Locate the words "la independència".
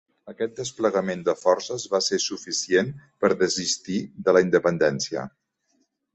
4.39-5.29